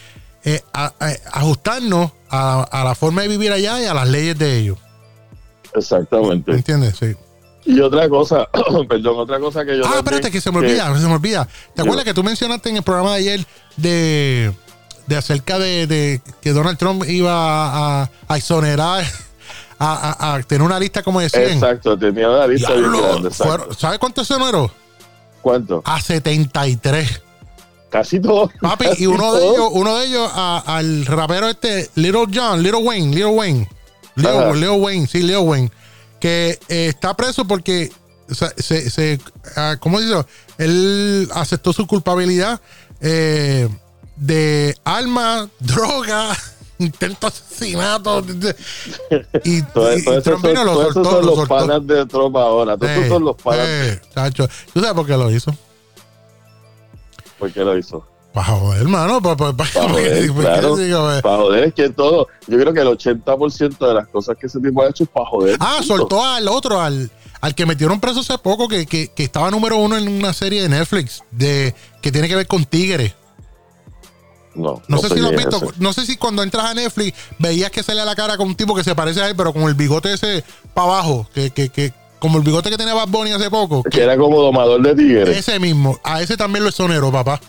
eh, 0.44 0.62
a- 0.72 0.94
a- 0.98 1.38
ajustarnos 1.38 2.12
a, 2.30 2.62
a 2.62 2.82
la 2.84 2.94
forma 2.94 3.20
de 3.20 3.28
vivir 3.28 3.52
allá 3.52 3.78
y 3.82 3.84
a 3.84 3.92
las 3.92 4.08
leyes 4.08 4.38
de 4.38 4.56
ellos. 4.58 4.78
Exactamente. 5.74 6.50
¿Entiendes? 6.52 6.96
Sí. 6.98 7.14
Y 7.72 7.80
otra 7.80 8.08
cosa, 8.08 8.48
perdón, 8.88 9.18
otra 9.18 9.38
cosa 9.38 9.64
que 9.64 9.76
yo. 9.76 9.82
Ah, 9.84 9.94
también- 9.94 9.98
espérate, 10.04 10.30
que 10.30 10.40
se 10.40 10.50
me 10.50 10.58
olvida, 10.58 10.98
se 10.98 11.06
me 11.06 11.14
olvida. 11.14 11.44
¿Te 11.46 11.50
Yo- 11.76 11.82
acuerdas 11.84 12.04
que 12.04 12.14
tú 12.14 12.22
mencionaste 12.22 12.68
en 12.70 12.76
el 12.78 12.82
programa 12.82 13.12
de 13.14 13.18
ayer 13.18 13.46
de, 13.76 14.52
de 15.06 15.16
acerca 15.16 15.58
de, 15.58 15.86
de 15.86 16.20
que 16.40 16.52
Donald 16.52 16.78
Trump 16.78 17.04
iba 17.08 17.32
a, 18.02 18.10
a 18.28 18.36
exonerar, 18.36 19.04
a, 19.78 20.16
a- 20.18 20.34
a 20.34 20.42
tener 20.42 20.62
una 20.62 20.78
lista 20.78 21.02
como 21.02 21.20
de 21.20 21.28
100? 21.30 21.42
Exacto, 21.52 21.98
tenía 21.98 22.28
una 22.28 22.46
lista 22.46 22.72
bien 22.72 22.90
Diablo, 22.92 23.08
grande. 23.08 23.28
exacto. 23.28 23.74
¿Sabes 23.74 23.98
cuánto 23.98 24.20
exoneró? 24.22 24.70
¿Cuánto? 25.42 25.82
A 25.86 26.00
73. 26.00 27.22
Casi 27.88 28.20
todo. 28.20 28.50
Papi, 28.60 28.84
casi 28.84 29.02
y 29.04 29.06
uno 29.06 29.32
de 29.34 29.44
ellos, 29.48 29.68
uno 29.72 29.96
de 29.98 30.06
ellos 30.06 30.30
al 30.34 31.06
rapero 31.06 31.48
este, 31.48 31.90
Little 31.96 32.26
John, 32.32 32.62
Little 32.62 32.82
Wayne, 32.82 33.08
Little 33.14 33.32
Wayne. 33.32 33.68
Leo. 34.16 34.54
Leo 34.54 34.74
Wayne, 34.74 35.06
sí, 35.06 35.22
Leo 35.22 35.40
Wayne. 35.42 35.70
Que 36.20 36.58
eh, 36.68 36.86
está 36.88 37.14
preso 37.16 37.46
porque 37.46 37.90
se, 38.30 38.48
se, 38.62 38.90
se- 38.90 39.20
ah, 39.56 39.76
¿cómo 39.80 40.00
dice? 40.00 40.14
Él 40.58 41.28
aceptó 41.34 41.72
su 41.72 41.86
culpabilidad 41.86 42.60
eh, 43.00 43.68
de 44.16 44.76
armas, 44.84 45.48
droga, 45.58 46.36
intento 46.78 47.26
asesinato. 47.28 48.22
y, 49.44 49.62
Todo, 49.72 49.96
y 49.96 50.02
todo 50.04 50.18
eso 50.18 50.22
Trump 50.22 50.44
vino 50.46 50.62
y 50.62 50.64
lo 50.66 50.72
todo 50.74 50.82
eso 50.82 50.92
soltó, 50.92 51.10
son 51.10 51.26
los 51.26 51.34
soltó. 51.36 51.48
panas 51.56 51.86
de 51.86 52.06
tropa 52.06 52.42
ahora. 52.42 52.76
Todos 52.76 52.90
Eh, 52.92 53.08
son 53.08 53.24
los 53.24 53.36
panas. 53.36 53.66
eh, 53.66 54.00
chacho. 54.14 54.46
¿Tú 54.74 54.80
sabes 54.80 54.94
por 54.94 55.06
qué 55.06 55.16
lo 55.16 55.30
hizo? 55.30 55.56
¿Por 57.38 57.50
qué 57.52 57.60
lo 57.64 57.76
hizo? 57.78 58.06
Para 58.32 58.46
joder, 58.46 58.82
hermano. 58.82 59.20
Para, 59.20 59.36
para, 59.36 59.52
para, 59.56 59.70
Pa' 59.72 59.88
joder, 59.88 60.30
claro. 60.32 60.76
digo, 60.76 61.08
Para 61.22 61.36
joder, 61.38 61.64
es 61.64 61.74
que 61.74 61.90
todo. 61.90 62.28
Yo 62.46 62.58
creo 62.58 62.72
que 62.72 62.80
el 62.80 62.88
80% 62.88 63.78
de 63.78 63.94
las 63.94 64.08
cosas 64.08 64.36
que 64.40 64.46
ese 64.46 64.60
tipo 64.60 64.82
ha 64.82 64.88
hecho 64.88 65.04
es 65.04 65.10
para 65.10 65.26
joder. 65.26 65.56
Ah, 65.58 65.76
punto. 65.78 65.96
soltó 65.96 66.24
al 66.24 66.46
otro, 66.48 66.80
al, 66.80 67.10
al 67.40 67.54
que 67.54 67.66
metieron 67.66 67.98
preso 68.00 68.20
hace 68.20 68.38
poco, 68.38 68.68
que, 68.68 68.86
que, 68.86 69.08
que 69.08 69.24
estaba 69.24 69.50
número 69.50 69.76
uno 69.78 69.96
en 69.96 70.06
una 70.08 70.32
serie 70.32 70.62
de 70.62 70.68
Netflix 70.68 71.22
de 71.32 71.74
que 72.00 72.12
tiene 72.12 72.28
que 72.28 72.36
ver 72.36 72.46
con 72.46 72.64
tigres. 72.64 73.14
No, 74.54 74.82
No, 74.88 74.98
sé 74.98 75.08
si 75.08 75.20
lo 75.20 75.28
has 75.28 75.36
visto. 75.36 75.56
ese. 75.56 75.66
No 75.78 75.92
sé 75.92 76.04
si 76.06 76.16
cuando 76.16 76.42
entras 76.42 76.66
a 76.66 76.74
Netflix 76.74 77.16
veías 77.38 77.70
que 77.70 77.82
salía 77.82 78.04
la 78.04 78.16
cara 78.16 78.36
con 78.36 78.48
un 78.48 78.54
tipo 78.56 78.74
que 78.74 78.84
se 78.84 78.94
parece 78.94 79.22
a 79.22 79.28
él, 79.28 79.34
pero 79.36 79.52
con 79.52 79.62
el 79.62 79.74
bigote 79.74 80.12
ese 80.12 80.44
para 80.74 80.88
abajo, 80.88 81.28
que, 81.34 81.50
que, 81.50 81.68
que 81.68 81.92
como 82.18 82.38
el 82.38 82.44
bigote 82.44 82.68
que 82.68 82.76
tenía 82.76 82.94
Bad 82.94 83.08
Bunny 83.08 83.32
hace 83.32 83.48
poco. 83.48 83.82
Que 83.84 84.02
era 84.02 84.16
como 84.16 84.40
domador 84.40 84.82
de 84.82 84.94
tigres. 84.94 85.36
Ese 85.36 85.58
mismo, 85.58 85.98
a 86.04 86.20
ese 86.20 86.36
también 86.36 86.64
lo 86.64 86.70
exoneró, 86.70 87.10
papá. 87.10 87.40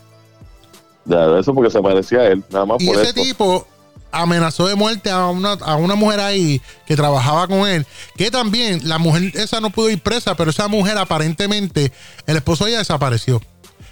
Ya, 1.06 1.40
eso 1.40 1.54
porque 1.54 1.72
se 1.72 1.82
parecía 1.82 2.20
a 2.20 2.28
él, 2.28 2.44
nada 2.52 2.66
más 2.66 2.82
Y 2.82 2.88
por 2.88 3.00
ese 3.00 3.14
tipo 3.14 3.66
amenazó 4.12 4.68
de 4.68 4.76
muerte 4.76 5.10
a 5.10 5.28
una, 5.28 5.54
a 5.54 5.76
una 5.76 5.96
mujer 5.96 6.20
ahí 6.20 6.62
que 6.86 6.96
trabajaba 6.96 7.48
con 7.48 7.68
él. 7.68 7.86
Que 8.16 8.30
también 8.30 8.88
la 8.88 8.98
mujer 8.98 9.32
esa 9.36 9.62
no 9.62 9.70
pudo 9.70 9.90
ir 9.90 10.02
presa, 10.02 10.36
pero 10.36 10.52
esa 10.52 10.68
mujer 10.68 10.98
aparentemente, 10.98 11.92
el 12.28 12.38
esposo 12.38 12.68
ella 12.68 12.80
desapareció. 12.80 13.42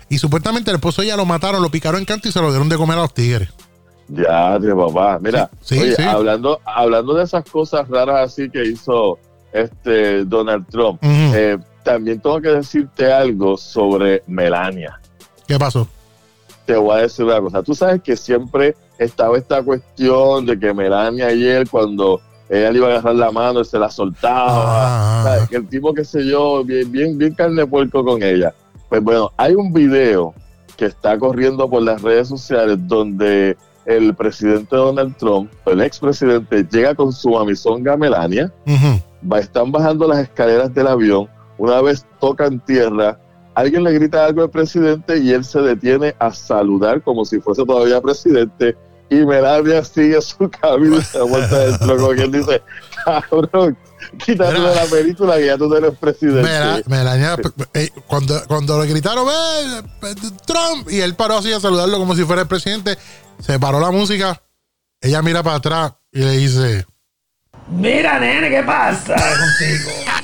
Y 0.09 0.17
supuestamente 0.17 0.71
el 0.71 0.75
esposo 0.75 1.01
ella 1.01 1.15
lo 1.15 1.25
mataron, 1.25 1.61
lo 1.61 1.69
picaron 1.69 1.99
en 1.99 2.05
canto 2.05 2.27
y 2.27 2.31
se 2.31 2.41
lo 2.41 2.49
dieron 2.49 2.69
de 2.69 2.77
comer 2.77 2.97
a 2.97 3.01
los 3.01 3.13
tigres. 3.13 3.49
Ya, 4.07 4.57
de 4.57 4.75
papá. 4.75 5.19
Mira, 5.21 5.49
Sí, 5.61 5.75
sí, 5.75 5.81
oye, 5.81 5.95
sí. 5.95 6.03
Hablando, 6.03 6.59
hablando 6.65 7.13
de 7.13 7.23
esas 7.23 7.45
cosas 7.45 7.87
raras 7.87 8.31
así 8.31 8.49
que 8.49 8.65
hizo 8.65 9.19
este 9.53 10.25
Donald 10.25 10.65
Trump, 10.67 10.99
eh, 11.03 11.57
también 11.83 12.19
tengo 12.19 12.41
que 12.41 12.49
decirte 12.49 13.11
algo 13.11 13.55
sobre 13.55 14.23
Melania. 14.27 14.99
¿Qué 15.47 15.57
pasó? 15.59 15.87
Te 16.69 16.77
voy 16.77 16.99
a 16.99 17.01
decir 17.01 17.25
una 17.25 17.41
cosa. 17.41 17.63
Tú 17.63 17.73
sabes 17.73 17.99
que 18.03 18.15
siempre 18.15 18.75
estaba 18.99 19.39
esta 19.39 19.63
cuestión 19.63 20.45
de 20.45 20.59
que 20.59 20.71
Melania 20.71 21.31
él, 21.31 21.67
cuando 21.67 22.21
ella 22.47 22.69
le 22.69 22.77
iba 22.77 22.87
a 22.89 22.91
agarrar 22.91 23.15
la 23.15 23.31
mano, 23.31 23.63
se 23.63 23.79
la 23.79 23.89
soltaba. 23.89 24.45
Ah, 24.51 25.23
¿sabes? 25.23 25.49
Que 25.49 25.55
el 25.55 25.67
tipo, 25.67 25.95
qué 25.95 26.05
sé 26.05 26.23
yo, 26.27 26.63
bien, 26.63 26.91
bien, 26.91 27.17
bien 27.17 27.33
carne 27.33 27.65
puerco 27.65 28.05
con 28.05 28.21
ella. 28.21 28.53
Pues 28.87 29.01
bueno, 29.01 29.31
hay 29.35 29.55
un 29.55 29.73
video 29.73 30.35
que 30.77 30.85
está 30.85 31.17
corriendo 31.17 31.67
por 31.67 31.81
las 31.81 32.03
redes 32.03 32.27
sociales 32.27 32.77
donde 32.87 33.57
el 33.85 34.13
presidente 34.13 34.75
Donald 34.75 35.17
Trump, 35.17 35.51
el 35.65 35.81
expresidente, 35.81 36.67
llega 36.71 36.93
con 36.93 37.11
su 37.11 37.35
amazonga 37.35 37.97
Melania, 37.97 38.53
va, 39.23 39.39
están 39.39 39.71
bajando 39.71 40.07
las 40.07 40.19
escaleras 40.19 40.71
del 40.71 40.85
avión, 40.85 41.27
una 41.57 41.81
vez 41.81 42.05
tocan 42.19 42.59
tierra, 42.59 43.19
alguien 43.59 43.83
le 43.83 43.91
grita 43.93 44.25
algo 44.25 44.43
al 44.43 44.49
presidente 44.49 45.17
y 45.17 45.31
él 45.31 45.43
se 45.45 45.59
detiene 45.61 46.15
a 46.19 46.33
saludar 46.33 47.01
como 47.03 47.25
si 47.25 47.39
fuese 47.39 47.65
todavía 47.65 48.01
presidente 48.01 48.77
y 49.09 49.25
Melania 49.25 49.83
sigue 49.83 50.21
su 50.21 50.49
camino 50.49 50.97
y 50.97 51.01
se 51.01 51.19
vuelta 51.21 51.55
adentro 51.55 51.97
como 51.97 52.09
quien 52.11 52.31
dice, 52.31 52.61
cabrón, 53.03 53.75
quítate 54.23 54.53
de 54.53 54.75
la 54.75 54.85
película 54.85 55.37
que 55.37 55.45
ya 55.47 55.57
tú 55.57 55.73
eres 55.73 55.97
presidente. 55.97 56.41
Mela- 56.47 56.83
Melania, 56.85 57.35
eh, 57.73 57.89
cuando, 58.07 58.39
cuando 58.47 58.79
le 58.83 58.87
gritaron 58.87 59.27
"Eh, 59.27 59.81
eh, 60.03 60.15
Trump 60.45 60.89
y 60.91 60.99
él 61.01 61.15
paró 61.15 61.37
así 61.37 61.51
a 61.51 61.59
saludarlo 61.59 61.97
como 61.97 62.15
si 62.15 62.23
fuera 62.23 62.43
el 62.43 62.47
presidente, 62.47 62.97
se 63.39 63.59
paró 63.59 63.79
la 63.79 63.89
música, 63.91 64.41
ella 65.01 65.21
mira 65.23 65.41
para 65.41 65.55
atrás 65.57 65.93
y 66.11 66.19
le 66.19 66.31
dice, 66.37 66.85
Mira, 67.67 68.19
nene, 68.19 68.49
¿qué 68.49 68.63
pasa 68.63 69.15
contigo? 69.15 69.91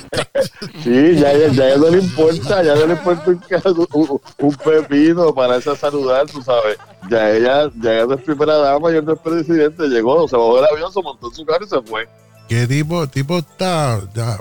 Sí, 0.84 1.16
ya, 1.16 1.34
ya, 1.34 1.48
ya 1.50 1.78
no 1.78 1.90
le 1.90 2.00
importa, 2.00 2.64
ya 2.64 2.76
no 2.76 2.86
le 2.86 2.94
importa 2.94 3.30
un, 3.32 3.38
ca- 3.38 3.62
un, 3.94 4.22
un 4.40 4.56
pepino 4.56 5.34
para 5.34 5.58
esa 5.58 5.76
saludar, 5.76 6.26
tú 6.28 6.42
sabes. 6.42 6.78
Ya 7.10 7.32
ella, 7.32 7.70
ya 7.82 7.94
ella 7.94 8.06
no 8.06 8.14
es 8.16 8.22
primera 8.22 8.56
dama 8.56 8.92
y 8.92 8.96
él 8.98 9.06
no 9.06 9.14
es 9.14 9.20
presidente, 9.20 9.88
llegó, 9.88 10.28
se 10.28 10.36
bajó 10.38 10.56
del 10.58 10.66
avión, 10.72 10.92
se 10.94 11.02
montó 11.02 11.28
en 11.28 11.34
su 11.34 11.46
carro 11.46 11.66
y 11.66 11.70
se 11.70 11.82
fue. 11.82 12.08
¿qué 12.48 12.68
tipo, 12.68 13.08
tipo 13.08 13.40
está? 13.40 14.00
Ya, 14.14 14.38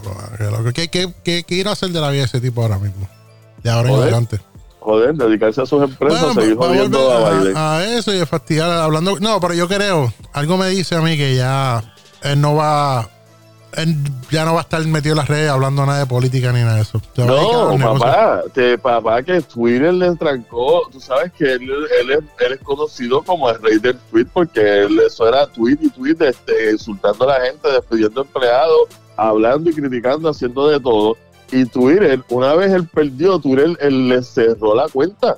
¿qué, 0.75 0.89
qué, 0.89 1.13
qué, 1.25 1.45
qué 1.45 1.55
ir 1.55 1.69
a 1.69 1.73
hacer 1.73 1.89
de 1.91 2.01
la 2.01 2.11
vida 2.11 2.25
ese 2.25 2.41
tipo 2.41 2.63
ahora 2.63 2.79
mismo? 2.79 3.09
De 3.63 3.71
ahora 3.71 3.89
en 3.91 3.95
adelante. 3.97 4.41
Joder, 4.81 5.15
dedicarse 5.15 5.63
a 5.63 5.67
sus 5.67 5.83
empresas, 5.83 6.21
Bueno, 6.21 6.41
seguir 6.41 6.57
jodiendo 6.57 7.11
a 7.11 7.49
a, 7.55 7.79
a 7.79 7.85
eso 7.85 8.13
y 8.15 8.21
a 8.21 8.27
fastidiar 8.27 8.71
hablando. 8.71 9.19
No, 9.19 9.41
pero 9.41 9.55
yo 9.55 9.67
creo, 9.67 10.13
algo 10.35 10.59
me 10.59 10.69
dice 10.69 10.95
a 10.95 11.01
mí 11.01 11.17
que 11.17 11.35
ya 11.37 11.94
él 12.25 12.41
no 12.41 12.55
va, 12.55 13.09
él 13.77 13.97
ya 14.31 14.45
no 14.45 14.55
va 14.55 14.61
a 14.61 14.63
estar 14.63 14.85
metido 14.87 15.13
en 15.13 15.19
las 15.19 15.29
redes 15.29 15.51
hablando 15.51 15.85
nada 15.85 16.01
de 16.01 16.07
política 16.07 16.53
ni 16.53 16.61
nada 16.61 16.77
de 16.77 16.83
eso. 16.83 17.01
No, 17.17 17.77
papá, 17.79 18.43
te, 18.53 18.79
papá, 18.79 19.23
que 19.23 19.41
Twitter 19.43 19.93
le 19.93 20.15
trancó. 20.17 20.83
Tú 20.91 21.01
sabes 21.01 21.33
que 21.33 21.53
él, 21.53 21.63
él, 22.01 22.11
es, 22.11 22.19
él 22.47 22.53
es 22.53 22.61
conocido 22.61 23.23
como 23.23 23.51
el 23.51 23.61
rey 23.63 23.79
del 23.79 23.99
tweet 24.11 24.27
porque 24.33 24.83
él, 24.83 24.99
eso 25.07 25.29
era 25.29 25.47
tweet 25.47 25.79
y 25.81 25.91
tweet, 25.91 26.17
este, 26.21 26.73
insultando 26.73 27.29
a 27.29 27.39
la 27.39 27.45
gente, 27.47 27.71
despidiendo 27.71 28.23
empleados, 28.23 28.89
hablando 29.17 29.71
y 29.71 29.75
criticando, 29.75 30.29
haciendo 30.29 30.69
de 30.69 30.81
todo. 30.81 31.17
Y 31.53 31.67
Twitter, 31.67 32.23
una 32.31 32.55
vez 32.55 32.73
él 32.73 32.89
perdió, 32.89 33.39
Twitter 33.39 33.77
él 33.81 34.09
le 34.09 34.23
cerró 34.23 34.75
la 34.75 34.89
cuenta. 34.89 35.37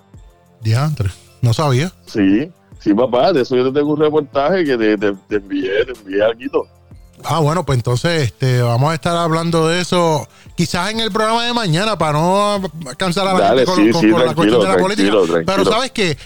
Diantre, 0.63 1.11
no 1.43 1.53
sabía. 1.53 1.93
Sí, 2.07 2.51
sí, 2.79 2.95
papá, 2.95 3.33
de 3.33 3.43
eso 3.43 3.57
yo 3.57 3.65
te 3.67 3.81
tengo 3.81 3.93
un 3.93 4.01
reportaje 4.01 4.65
que 4.65 4.77
te, 4.77 4.97
te, 4.97 5.13
te 5.29 5.37
envié, 5.37 5.85
te 5.85 5.93
envié 5.93 6.23
algo. 6.23 6.76
Ah, 7.25 7.41
bueno, 7.41 7.65
pues 7.65 7.79
entonces 7.79 8.23
este, 8.23 8.63
vamos 8.63 8.91
a 8.91 8.95
estar 8.95 9.17
hablando 9.17 9.67
de 9.69 9.81
eso 9.81 10.29
quizás 10.57 10.91
en 10.91 11.01
el 11.01 11.11
programa 11.11 11.45
de 11.45 11.53
mañana 11.53 11.97
para 11.99 12.13
no 12.19 12.61
cansar 12.97 13.27
a 13.27 13.33
la 13.35 13.41
Dale, 13.41 13.67
gente 13.67 13.73
con, 13.73 13.85
sí, 13.85 13.91
con- 13.93 14.01
sí, 14.03 14.11
con 14.11 14.27
la 14.27 14.35
cuestión 14.35 14.61
de 14.63 14.69
la 14.69 14.77
política. 14.77 15.11
tranquilo. 15.11 15.43
Pero 15.47 15.65
sabes 15.65 15.91
que 15.91 16.17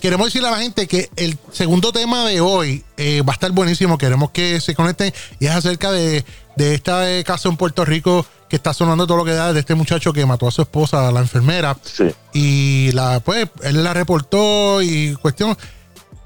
queremos 0.00 0.26
decirle 0.26 0.48
a 0.48 0.52
la 0.52 0.58
gente 0.58 0.86
que 0.86 1.08
el 1.16 1.38
segundo 1.52 1.92
tema 1.92 2.24
de 2.26 2.40
hoy 2.40 2.84
eh, 2.96 3.22
va 3.22 3.32
a 3.32 3.34
estar 3.34 3.50
buenísimo. 3.52 3.98
Queremos 3.98 4.30
que 4.30 4.60
se 4.60 4.74
conecten 4.74 5.12
y 5.38 5.46
es 5.46 5.52
acerca 5.52 5.90
de, 5.92 6.24
de 6.56 6.74
este 6.74 7.22
caso 7.24 7.48
en 7.48 7.56
Puerto 7.56 7.84
Rico 7.84 8.24
que 8.48 8.56
está 8.56 8.72
sonando 8.72 9.06
todo 9.06 9.18
lo 9.18 9.24
que 9.24 9.32
da 9.34 9.52
de 9.52 9.60
este 9.60 9.74
muchacho 9.74 10.12
que 10.12 10.24
mató 10.24 10.48
a 10.48 10.50
su 10.50 10.62
esposa, 10.62 11.12
la 11.12 11.20
enfermera, 11.20 11.76
Sí, 11.82 12.04
y 12.32 12.90
la 12.92 13.20
pues 13.20 13.48
él 13.62 13.84
la 13.84 13.92
reportó 13.92 14.80
y 14.80 15.14
cuestión 15.16 15.56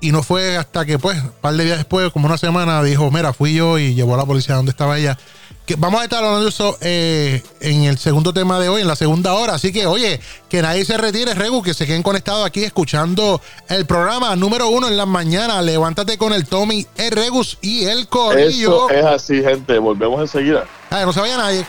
y 0.02 0.12
no 0.12 0.22
fue 0.22 0.58
hasta 0.58 0.84
que 0.84 0.98
pues 0.98 1.22
un 1.22 1.32
par 1.40 1.54
de 1.54 1.64
días 1.64 1.78
después 1.78 2.12
como 2.12 2.26
una 2.26 2.36
semana 2.36 2.82
dijo 2.82 3.10
mira 3.10 3.32
fui 3.32 3.54
yo 3.54 3.78
y 3.78 3.94
llevó 3.94 4.14
a 4.14 4.18
la 4.18 4.26
policía 4.26 4.56
donde 4.56 4.70
estaba 4.70 4.98
ella 4.98 5.16
que 5.64 5.76
vamos 5.76 6.00
a 6.00 6.04
estar 6.04 6.18
hablando 6.18 6.42
de 6.42 6.48
eso 6.48 6.76
eh, 6.80 7.40
en 7.60 7.84
el 7.84 7.96
segundo 7.96 8.32
tema 8.32 8.58
de 8.58 8.68
hoy 8.68 8.82
en 8.82 8.88
la 8.88 8.96
segunda 8.96 9.34
hora. 9.34 9.54
Así 9.54 9.72
que 9.72 9.86
oye 9.86 10.20
que 10.48 10.60
nadie 10.60 10.84
se 10.84 10.96
retire 10.96 11.34
Regu 11.34 11.62
que 11.62 11.72
se 11.72 11.86
queden 11.86 12.02
conectados 12.02 12.44
aquí 12.44 12.64
escuchando 12.64 13.40
el 13.68 13.86
programa 13.86 14.34
número 14.34 14.68
uno 14.68 14.88
en 14.88 14.96
las 14.96 15.06
mañanas 15.06 15.64
levántate 15.64 16.18
con 16.18 16.32
el 16.32 16.46
Tommy 16.46 16.84
el 16.96 17.12
Regus 17.12 17.58
y 17.60 17.84
el 17.84 18.08
Corillo. 18.08 18.90
Eso 18.90 18.98
es 18.98 19.04
así, 19.04 19.40
gente. 19.40 19.78
Volvemos 19.78 20.20
enseguida. 20.20 20.64
Ay, 20.90 21.06
no 21.06 21.12
se 21.12 21.20
vaya 21.20 21.36
nadie 21.36 21.64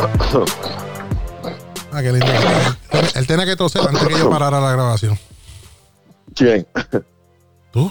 Ah, 1.92 2.02
qué 2.02 2.12
lindo. 2.12 2.26
Él, 3.14 3.26
tenía 3.26 3.46
que 3.46 3.56
toser 3.56 3.82
antes 3.82 4.06
que 4.06 4.18
yo 4.18 4.30
parara 4.30 4.60
la 4.60 4.72
grabación. 4.72 5.18
¿Quién? 6.34 6.66
¿Tú? 7.72 7.90